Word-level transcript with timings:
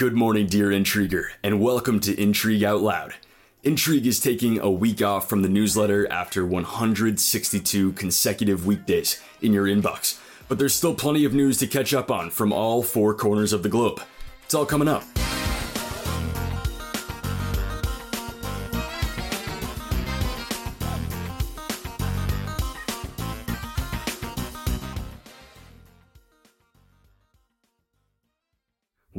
Good 0.00 0.14
morning, 0.14 0.46
dear 0.46 0.68
Intriguer, 0.68 1.26
and 1.42 1.60
welcome 1.60 2.00
to 2.00 2.18
Intrigue 2.18 2.64
Out 2.64 2.80
Loud. 2.80 3.16
Intrigue 3.64 4.06
is 4.06 4.18
taking 4.18 4.58
a 4.58 4.70
week 4.70 5.02
off 5.02 5.28
from 5.28 5.42
the 5.42 5.48
newsletter 5.50 6.10
after 6.10 6.46
162 6.46 7.92
consecutive 7.92 8.64
weekdays 8.64 9.20
in 9.42 9.52
your 9.52 9.66
inbox, 9.66 10.18
but 10.48 10.58
there's 10.58 10.72
still 10.72 10.94
plenty 10.94 11.26
of 11.26 11.34
news 11.34 11.58
to 11.58 11.66
catch 11.66 11.92
up 11.92 12.10
on 12.10 12.30
from 12.30 12.50
all 12.50 12.82
four 12.82 13.12
corners 13.12 13.52
of 13.52 13.62
the 13.62 13.68
globe. 13.68 14.00
It's 14.42 14.54
all 14.54 14.64
coming 14.64 14.88
up. 14.88 15.04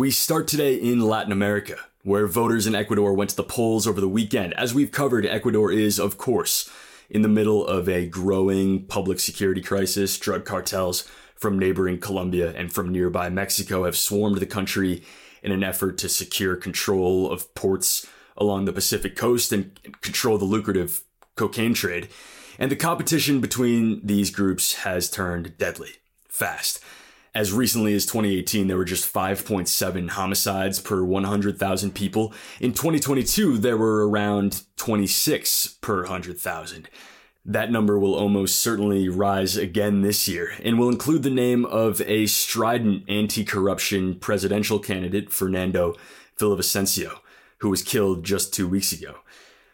We 0.00 0.10
start 0.10 0.48
today 0.48 0.76
in 0.76 1.02
Latin 1.02 1.30
America, 1.30 1.76
where 2.04 2.26
voters 2.26 2.66
in 2.66 2.74
Ecuador 2.74 3.12
went 3.12 3.28
to 3.28 3.36
the 3.36 3.42
polls 3.42 3.86
over 3.86 4.00
the 4.00 4.08
weekend. 4.08 4.54
As 4.54 4.72
we've 4.72 4.90
covered, 4.90 5.26
Ecuador 5.26 5.70
is, 5.70 6.00
of 6.00 6.16
course, 6.16 6.70
in 7.10 7.20
the 7.20 7.28
middle 7.28 7.66
of 7.66 7.86
a 7.86 8.06
growing 8.06 8.86
public 8.86 9.20
security 9.20 9.60
crisis. 9.60 10.18
Drug 10.18 10.46
cartels 10.46 11.06
from 11.34 11.58
neighboring 11.58 12.00
Colombia 12.00 12.50
and 12.56 12.72
from 12.72 12.90
nearby 12.90 13.28
Mexico 13.28 13.84
have 13.84 13.94
swarmed 13.94 14.38
the 14.38 14.46
country 14.46 15.02
in 15.42 15.52
an 15.52 15.62
effort 15.62 15.98
to 15.98 16.08
secure 16.08 16.56
control 16.56 17.30
of 17.30 17.54
ports 17.54 18.06
along 18.38 18.64
the 18.64 18.72
Pacific 18.72 19.14
coast 19.14 19.52
and 19.52 19.78
control 20.00 20.38
the 20.38 20.46
lucrative 20.46 21.02
cocaine 21.36 21.74
trade. 21.74 22.08
And 22.58 22.70
the 22.70 22.74
competition 22.74 23.42
between 23.42 24.00
these 24.02 24.30
groups 24.30 24.76
has 24.76 25.10
turned 25.10 25.58
deadly 25.58 25.96
fast. 26.26 26.82
As 27.34 27.52
recently 27.52 27.94
as 27.94 28.06
2018, 28.06 28.66
there 28.66 28.76
were 28.76 28.84
just 28.84 29.12
5.7 29.12 30.10
homicides 30.10 30.80
per 30.80 31.04
100,000 31.04 31.94
people. 31.94 32.34
In 32.58 32.72
2022, 32.72 33.58
there 33.58 33.76
were 33.76 34.08
around 34.08 34.62
26 34.76 35.78
per 35.80 36.00
100,000. 36.00 36.88
That 37.44 37.70
number 37.70 37.98
will 37.98 38.14
almost 38.14 38.58
certainly 38.58 39.08
rise 39.08 39.56
again 39.56 40.02
this 40.02 40.26
year 40.26 40.52
and 40.62 40.78
will 40.78 40.88
include 40.88 41.22
the 41.22 41.30
name 41.30 41.64
of 41.64 42.00
a 42.02 42.26
strident 42.26 43.04
anti 43.08 43.44
corruption 43.44 44.18
presidential 44.18 44.80
candidate, 44.80 45.32
Fernando 45.32 45.94
Villavicencio, 46.38 47.20
who 47.58 47.70
was 47.70 47.82
killed 47.82 48.24
just 48.24 48.52
two 48.52 48.68
weeks 48.68 48.92
ago. 48.92 49.20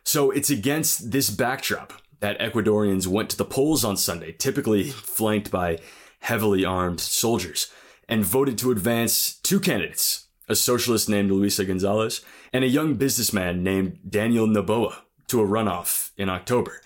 So 0.04 0.30
it's 0.30 0.50
against 0.50 1.10
this 1.10 1.30
backdrop 1.30 1.94
that 2.20 2.38
Ecuadorians 2.38 3.06
went 3.06 3.30
to 3.30 3.36
the 3.36 3.44
polls 3.44 3.84
on 3.84 3.96
Sunday, 3.96 4.32
typically 4.32 4.90
flanked 4.90 5.50
by 5.50 5.78
heavily 6.20 6.64
armed 6.64 7.00
soldiers, 7.00 7.70
and 8.08 8.24
voted 8.24 8.58
to 8.58 8.70
advance 8.70 9.34
two 9.34 9.60
candidates 9.60 10.26
a 10.48 10.54
socialist 10.54 11.08
named 11.08 11.30
Luisa 11.30 11.64
Gonzalez 11.64 12.20
and 12.52 12.62
a 12.62 12.68
young 12.68 12.94
businessman 12.94 13.62
named 13.62 13.98
Daniel 14.08 14.46
Noboa 14.46 14.98
to 15.28 15.40
a 15.40 15.46
runoff 15.46 16.10
in 16.16 16.28
October. 16.28 16.80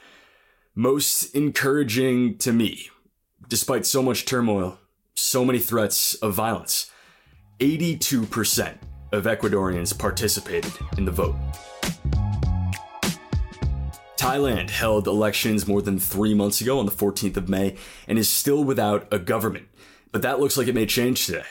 Most 0.74 1.34
encouraging 1.34 2.38
to 2.38 2.52
me, 2.52 2.88
despite 3.48 3.84
so 3.84 4.02
much 4.02 4.24
turmoil, 4.24 4.78
so 5.14 5.44
many 5.44 5.58
threats 5.58 6.14
of 6.14 6.32
violence, 6.32 6.90
82% 7.58 8.78
of 9.12 9.24
Ecuadorians 9.24 9.96
participated 9.98 10.72
in 10.96 11.04
the 11.04 11.12
vote. 11.12 11.36
Thailand 14.20 14.68
held 14.68 15.06
elections 15.06 15.66
more 15.66 15.80
than 15.80 15.98
three 15.98 16.34
months 16.34 16.60
ago 16.60 16.78
on 16.78 16.84
the 16.84 16.92
14th 16.92 17.38
of 17.38 17.48
May 17.48 17.76
and 18.06 18.18
is 18.18 18.28
still 18.28 18.62
without 18.62 19.08
a 19.10 19.18
government. 19.18 19.66
But 20.12 20.20
that 20.20 20.38
looks 20.38 20.58
like 20.58 20.68
it 20.68 20.74
may 20.74 20.84
change 20.84 21.24
today. 21.24 21.44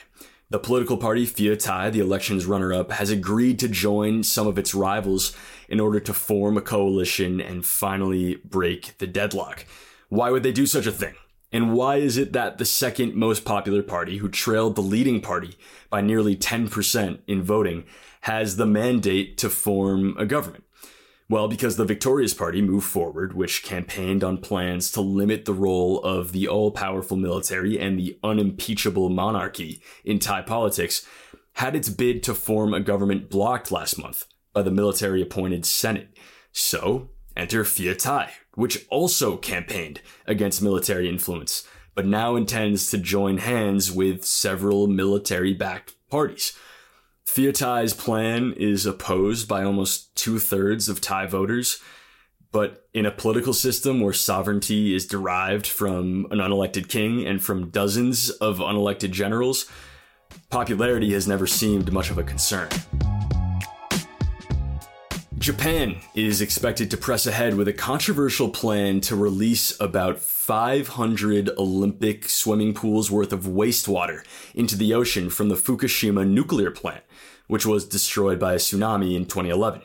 The 0.51 0.59
political 0.59 0.95
party 0.95 1.25
Pheu 1.25 1.59
Thai, 1.59 1.89
the 1.89 1.99
election's 1.99 2.45
runner 2.45 2.71
up, 2.71 2.91
has 2.91 3.09
agreed 3.09 3.57
to 3.59 3.67
join 3.67 4.21
some 4.21 4.45
of 4.45 4.59
its 4.59 4.75
rivals 4.75 5.35
in 5.67 5.79
order 5.79 5.99
to 5.99 6.13
form 6.13 6.57
a 6.57 6.61
coalition 6.61 7.41
and 7.41 7.65
finally 7.65 8.35
break 8.45 8.95
the 8.99 9.07
deadlock. 9.07 9.65
Why 10.09 10.29
would 10.29 10.43
they 10.43 10.51
do 10.51 10.67
such 10.67 10.85
a 10.85 10.91
thing? 10.91 11.15
And 11.51 11.73
why 11.73 11.95
is 11.95 12.17
it 12.17 12.33
that 12.33 12.59
the 12.59 12.65
second 12.65 13.15
most 13.15 13.45
popular 13.45 13.81
party, 13.81 14.17
who 14.17 14.29
trailed 14.29 14.75
the 14.75 14.83
leading 14.83 15.21
party 15.21 15.57
by 15.89 16.01
nearly 16.01 16.35
10% 16.35 17.19
in 17.25 17.41
voting, 17.41 17.85
has 18.21 18.57
the 18.57 18.67
mandate 18.67 19.39
to 19.39 19.49
form 19.49 20.15
a 20.19 20.27
government? 20.27 20.65
Well, 21.31 21.47
because 21.47 21.77
the 21.77 21.85
Victorious 21.85 22.33
Party 22.33 22.59
Move 22.59 22.83
Forward, 22.83 23.33
which 23.33 23.61
campaigned 23.61 24.23
on 24.23 24.39
plans 24.39 24.89
to 24.93 25.01
limit 25.01 25.45
the 25.45 25.53
role 25.53 26.01
of 26.03 26.31
the 26.31 26.47
all 26.47 26.71
powerful 26.71 27.15
military 27.15 27.79
and 27.79 27.99
the 27.99 28.17
unimpeachable 28.23 29.09
monarchy 29.09 29.79
in 30.03 30.17
Thai 30.17 30.41
politics, 30.41 31.05
had 31.53 31.75
its 31.75 31.87
bid 31.87 32.23
to 32.23 32.33
form 32.33 32.73
a 32.73 32.79
government 32.79 33.29
blocked 33.29 33.71
last 33.71 33.99
month 33.99 34.25
by 34.53 34.63
the 34.63 34.71
military 34.71 35.21
appointed 35.21 35.67
Senate. 35.67 36.17
So, 36.51 37.11
enter 37.37 37.63
Pheu 37.63 37.95
Thai, 37.95 38.31
which 38.55 38.87
also 38.89 39.37
campaigned 39.37 40.01
against 40.25 40.63
military 40.63 41.07
influence, 41.07 41.63
but 41.93 42.07
now 42.07 42.37
intends 42.37 42.89
to 42.89 42.97
join 42.97 43.37
hands 43.37 43.91
with 43.91 44.25
several 44.25 44.87
military 44.87 45.53
backed 45.53 45.93
parties. 46.09 46.53
Pheu 47.29 47.53
plan 47.95 48.53
is 48.53 48.87
opposed 48.87 49.47
by 49.47 49.63
almost 49.63 50.15
two 50.15 50.39
thirds 50.39 50.89
of 50.89 50.99
Thai 50.99 51.27
voters, 51.27 51.79
but 52.51 52.87
in 52.91 53.05
a 53.05 53.11
political 53.11 53.53
system 53.53 54.01
where 54.01 54.13
sovereignty 54.13 54.95
is 54.95 55.05
derived 55.05 55.67
from 55.67 56.25
an 56.31 56.39
unelected 56.39 56.89
king 56.89 57.23
and 57.27 57.39
from 57.41 57.69
dozens 57.69 58.31
of 58.31 58.57
unelected 58.57 59.11
generals, 59.11 59.67
popularity 60.49 61.13
has 61.13 61.27
never 61.27 61.45
seemed 61.45 61.93
much 61.93 62.09
of 62.09 62.17
a 62.17 62.23
concern. 62.23 62.69
Japan 65.39 65.95
is 66.15 66.41
expected 66.41 66.91
to 66.91 66.97
press 66.97 67.25
ahead 67.25 67.55
with 67.55 67.69
a 67.69 67.73
controversial 67.73 68.49
plan 68.49 68.99
to 68.99 69.15
release 69.15 69.73
about 69.79 70.19
500 70.19 71.51
Olympic 71.57 72.27
swimming 72.27 72.73
pools 72.73 73.09
worth 73.09 73.31
of 73.31 73.45
wastewater 73.45 74.25
into 74.53 74.75
the 74.75 74.93
ocean 74.93 75.29
from 75.29 75.47
the 75.47 75.55
Fukushima 75.55 76.27
nuclear 76.27 76.71
plant, 76.71 77.05
which 77.47 77.65
was 77.65 77.87
destroyed 77.87 78.37
by 78.37 78.55
a 78.55 78.57
tsunami 78.57 79.15
in 79.15 79.25
2011. 79.25 79.81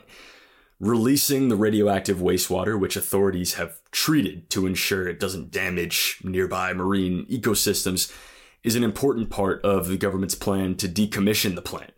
Releasing 0.81 1.47
the 1.47 1.55
radioactive 1.55 2.17
wastewater, 2.17 2.77
which 2.77 2.97
authorities 2.97 3.53
have 3.53 3.79
treated 3.91 4.49
to 4.49 4.65
ensure 4.65 5.07
it 5.07 5.21
doesn't 5.21 5.51
damage 5.51 6.19
nearby 6.21 6.73
marine 6.73 7.25
ecosystems, 7.27 8.13
is 8.61 8.75
an 8.75 8.83
important 8.83 9.29
part 9.29 9.63
of 9.63 9.87
the 9.87 9.95
government's 9.95 10.35
plan 10.35 10.75
to 10.75 10.89
decommission 10.89 11.55
the 11.55 11.61
plant 11.61 11.94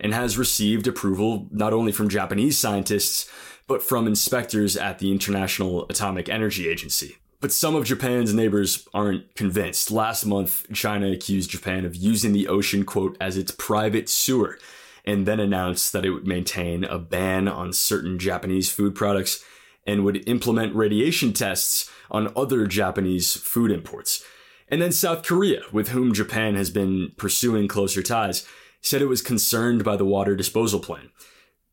and 0.00 0.14
has 0.14 0.38
received 0.38 0.86
approval 0.86 1.46
not 1.50 1.72
only 1.72 1.92
from 1.92 2.08
Japanese 2.08 2.58
scientists, 2.58 3.30
but 3.66 3.82
from 3.82 4.06
inspectors 4.06 4.76
at 4.76 4.98
the 4.98 5.12
International 5.12 5.86
Atomic 5.88 6.28
Energy 6.28 6.68
Agency. 6.68 7.16
But 7.40 7.52
some 7.52 7.74
of 7.74 7.84
Japan's 7.84 8.34
neighbors 8.34 8.86
aren't 8.92 9.34
convinced. 9.34 9.90
Last 9.90 10.26
month, 10.26 10.66
China 10.72 11.10
accused 11.10 11.50
Japan 11.50 11.84
of 11.84 11.94
using 11.96 12.32
the 12.32 12.48
ocean, 12.48 12.84
quote, 12.84 13.16
as 13.20 13.36
its 13.36 13.52
private 13.52 14.08
sewer, 14.08 14.58
and 15.04 15.26
then 15.26 15.40
announced 15.40 15.92
that 15.92 16.04
it 16.04 16.10
would 16.10 16.26
maintain 16.26 16.84
a 16.84 16.98
ban 16.98 17.48
on 17.48 17.72
certain 17.72 18.18
Japanese 18.18 18.70
food 18.70 18.94
products 18.94 19.42
and 19.86 20.04
would 20.04 20.28
implement 20.28 20.74
radiation 20.74 21.32
tests 21.32 21.90
on 22.10 22.32
other 22.36 22.66
Japanese 22.66 23.34
food 23.34 23.70
imports. 23.70 24.22
And 24.68 24.82
then 24.82 24.92
South 24.92 25.24
Korea, 25.24 25.62
with 25.72 25.88
whom 25.88 26.12
Japan 26.12 26.54
has 26.56 26.70
been 26.70 27.12
pursuing 27.16 27.68
closer 27.68 28.02
ties, 28.02 28.46
said 28.80 29.02
it 29.02 29.06
was 29.06 29.22
concerned 29.22 29.84
by 29.84 29.96
the 29.96 30.04
water 30.04 30.34
disposal 30.34 30.80
plan. 30.80 31.10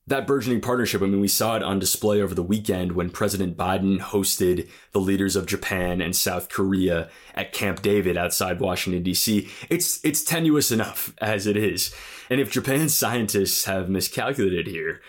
That 0.08 0.26
burgeoning 0.26 0.62
partnership, 0.62 1.02
I 1.02 1.06
mean, 1.06 1.20
we 1.20 1.28
saw 1.28 1.58
it 1.58 1.64
on 1.64 1.80
display 1.80 2.22
over 2.22 2.34
the 2.34 2.42
weekend 2.42 2.94
when 2.94 3.10
President 3.10 3.58
Biden 3.58 4.00
hosted 4.00 4.70
the 4.94 5.02
leaders 5.02 5.36
of 5.36 5.46
Japan 5.46 6.00
and 6.00 6.16
South 6.16 6.48
Korea 6.48 7.10
at 7.36 7.52
Camp 7.52 7.82
David 7.82 8.16
outside 8.16 8.62
Washington, 8.62 9.04
D.C. 9.04 9.50
It's, 9.70 10.04
it's 10.06 10.24
tenuous 10.24 10.72
enough 10.72 11.14
as 11.18 11.46
it 11.46 11.58
is. 11.58 11.94
And 12.30 12.40
if 12.40 12.52
Japan's 12.52 12.96
scientists 12.96 13.66
have 13.66 13.90
miscalculated 13.90 14.68
here 14.68 15.02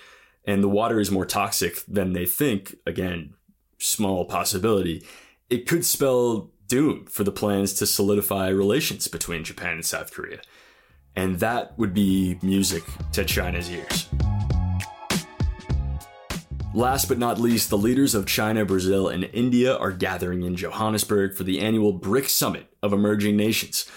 and 0.44 0.64
the 0.64 0.68
water 0.68 0.98
is 0.98 1.12
more 1.12 1.26
toxic 1.26 1.84
than 1.86 2.12
they 2.12 2.26
think, 2.26 2.74
again, 2.84 3.34
small 3.78 4.24
possibility, 4.24 5.06
it 5.48 5.68
could 5.68 5.84
spell 5.84 6.50
doom 6.66 7.06
for 7.06 7.22
the 7.22 7.30
plans 7.30 7.72
to 7.74 7.86
solidify 7.86 8.48
relations 8.48 9.06
between 9.06 9.44
Japan 9.44 9.74
and 9.74 9.86
South 9.86 10.12
Korea 10.12 10.40
and 11.18 11.40
that 11.40 11.76
would 11.76 11.92
be 11.92 12.38
music 12.42 12.84
to 13.10 13.24
China's 13.24 13.68
ears. 13.68 14.06
Last 16.72 17.08
but 17.08 17.18
not 17.18 17.40
least, 17.40 17.70
the 17.70 17.76
leaders 17.76 18.14
of 18.14 18.24
China, 18.24 18.64
Brazil, 18.64 19.08
and 19.08 19.28
India 19.32 19.76
are 19.76 19.90
gathering 19.90 20.44
in 20.44 20.54
Johannesburg 20.54 21.34
for 21.34 21.42
the 21.42 21.58
annual 21.58 21.98
BRICS 21.98 22.28
Summit 22.28 22.72
of 22.84 22.92
Emerging 22.92 23.36
Nations. 23.36 23.90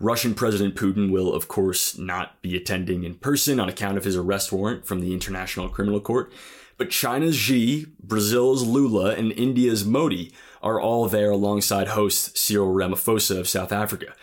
Russian 0.00 0.32
President 0.32 0.74
Putin 0.74 1.12
will, 1.12 1.34
of 1.34 1.46
course, 1.46 1.98
not 1.98 2.40
be 2.40 2.56
attending 2.56 3.04
in 3.04 3.16
person 3.16 3.60
on 3.60 3.68
account 3.68 3.98
of 3.98 4.04
his 4.04 4.16
arrest 4.16 4.50
warrant 4.50 4.86
from 4.86 5.00
the 5.00 5.12
International 5.12 5.68
Criminal 5.68 6.00
Court, 6.00 6.32
but 6.78 6.88
China's 6.88 7.36
Xi, 7.36 7.86
Brazil's 8.02 8.66
Lula, 8.66 9.14
and 9.14 9.30
India's 9.32 9.84
Modi 9.84 10.32
are 10.62 10.80
all 10.80 11.06
there 11.06 11.30
alongside 11.30 11.88
host 11.88 12.38
Cyril 12.38 12.72
Ramaphosa 12.72 13.38
of 13.38 13.46
South 13.46 13.72
Africa. 13.72 14.14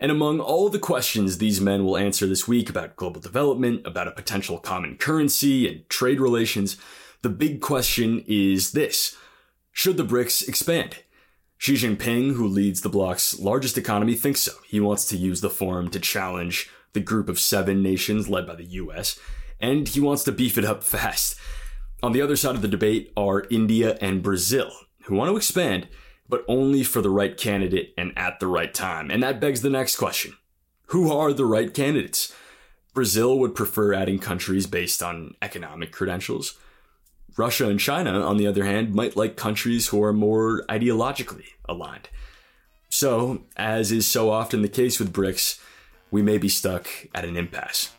And 0.00 0.10
among 0.10 0.40
all 0.40 0.68
the 0.68 0.78
questions 0.78 1.38
these 1.38 1.60
men 1.60 1.84
will 1.84 1.96
answer 1.96 2.26
this 2.26 2.48
week 2.48 2.68
about 2.68 2.96
global 2.96 3.20
development, 3.20 3.86
about 3.86 4.08
a 4.08 4.12
potential 4.12 4.58
common 4.58 4.96
currency, 4.96 5.68
and 5.68 5.88
trade 5.88 6.20
relations, 6.20 6.76
the 7.22 7.28
big 7.28 7.60
question 7.60 8.24
is 8.26 8.72
this 8.72 9.16
Should 9.72 9.96
the 9.96 10.04
BRICS 10.04 10.48
expand? 10.48 10.96
Xi 11.58 11.74
Jinping, 11.74 12.34
who 12.34 12.46
leads 12.46 12.80
the 12.80 12.88
bloc's 12.88 13.38
largest 13.38 13.78
economy, 13.78 14.14
thinks 14.14 14.40
so. 14.40 14.52
He 14.66 14.80
wants 14.80 15.06
to 15.08 15.16
use 15.16 15.40
the 15.40 15.48
forum 15.48 15.88
to 15.90 16.00
challenge 16.00 16.68
the 16.92 17.00
group 17.00 17.28
of 17.28 17.40
seven 17.40 17.82
nations 17.82 18.28
led 18.28 18.46
by 18.46 18.56
the 18.56 18.64
US, 18.64 19.18
and 19.60 19.88
he 19.88 20.00
wants 20.00 20.24
to 20.24 20.32
beef 20.32 20.58
it 20.58 20.64
up 20.64 20.82
fast. 20.82 21.38
On 22.02 22.12
the 22.12 22.20
other 22.20 22.36
side 22.36 22.54
of 22.54 22.62
the 22.62 22.68
debate 22.68 23.12
are 23.16 23.46
India 23.50 23.96
and 24.00 24.22
Brazil, 24.22 24.70
who 25.04 25.14
want 25.14 25.30
to 25.30 25.36
expand, 25.36 25.88
but 26.28 26.44
only 26.48 26.82
for 26.82 27.00
the 27.02 27.10
right 27.10 27.36
candidate 27.36 27.94
and 27.96 28.12
at 28.16 28.40
the 28.40 28.46
right 28.46 28.72
time. 28.72 29.10
And 29.10 29.22
that 29.22 29.40
begs 29.40 29.60
the 29.62 29.70
next 29.70 29.96
question 29.96 30.36
Who 30.86 31.12
are 31.12 31.32
the 31.32 31.46
right 31.46 31.72
candidates? 31.72 32.34
Brazil 32.94 33.38
would 33.40 33.54
prefer 33.54 33.92
adding 33.92 34.20
countries 34.20 34.66
based 34.66 35.02
on 35.02 35.34
economic 35.42 35.90
credentials. 35.90 36.56
Russia 37.36 37.68
and 37.68 37.80
China, 37.80 38.20
on 38.20 38.36
the 38.36 38.46
other 38.46 38.64
hand, 38.64 38.94
might 38.94 39.16
like 39.16 39.36
countries 39.36 39.88
who 39.88 40.02
are 40.02 40.12
more 40.12 40.64
ideologically 40.68 41.46
aligned. 41.68 42.08
So, 42.88 43.42
as 43.56 43.90
is 43.90 44.06
so 44.06 44.30
often 44.30 44.62
the 44.62 44.68
case 44.68 45.00
with 45.00 45.12
BRICS, 45.12 45.60
we 46.12 46.22
may 46.22 46.38
be 46.38 46.48
stuck 46.48 46.86
at 47.12 47.24
an 47.24 47.36
impasse. 47.36 47.90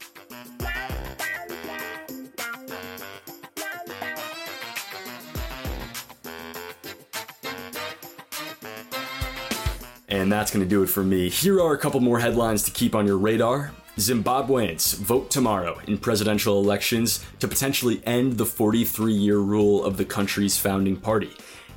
And 10.15 10.31
that's 10.31 10.49
going 10.49 10.63
to 10.63 10.69
do 10.69 10.81
it 10.81 10.87
for 10.87 11.03
me. 11.03 11.27
Here 11.27 11.59
are 11.59 11.73
a 11.73 11.77
couple 11.77 11.99
more 11.99 12.19
headlines 12.19 12.63
to 12.63 12.71
keep 12.71 12.95
on 12.95 13.05
your 13.05 13.17
radar. 13.17 13.71
Zimbabweans 13.97 14.95
vote 14.95 15.29
tomorrow 15.29 15.81
in 15.87 15.97
presidential 15.97 16.57
elections 16.57 17.23
to 17.39 17.49
potentially 17.49 18.01
end 18.05 18.37
the 18.37 18.45
43 18.45 19.11
year 19.11 19.39
rule 19.39 19.83
of 19.83 19.97
the 19.97 20.05
country's 20.05 20.57
founding 20.57 20.95
party. 20.95 21.31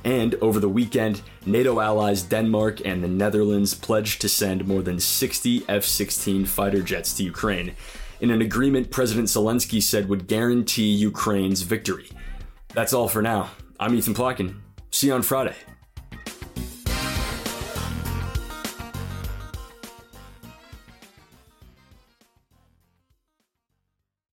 And 0.05 0.35
over 0.35 0.61
the 0.61 0.69
weekend, 0.69 1.21
NATO 1.45 1.81
allies 1.81 2.23
Denmark 2.23 2.79
and 2.85 3.03
the 3.03 3.09
Netherlands 3.09 3.73
pledged 3.73 4.21
to 4.21 4.29
send 4.29 4.65
more 4.65 4.81
than 4.81 5.01
60 5.01 5.65
F 5.67 5.83
16 5.83 6.45
fighter 6.45 6.81
jets 6.81 7.13
to 7.17 7.23
Ukraine, 7.23 7.75
in 8.21 8.31
an 8.31 8.41
agreement 8.41 8.89
President 8.89 9.27
Zelensky 9.27 9.83
said 9.83 10.07
would 10.07 10.27
guarantee 10.27 10.89
Ukraine's 10.89 11.63
victory. 11.63 12.09
That's 12.73 12.93
all 12.93 13.09
for 13.09 13.21
now. 13.21 13.49
I'm 13.81 13.93
Ethan 13.95 14.13
Plotkin. 14.13 14.55
See 14.91 15.07
you 15.07 15.13
on 15.13 15.23
Friday. 15.23 15.55